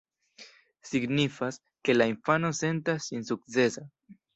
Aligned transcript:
Signifas, 0.93 1.61
ke 1.85 1.99
la 2.01 2.11
infano 2.15 2.55
sentas 2.65 3.11
sin 3.15 3.33
sukcesa. 3.33 3.91